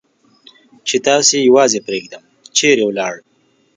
[0.87, 2.23] چې تاسې یوازې پرېږدم،
[2.57, 3.13] چېرې ولاړ؟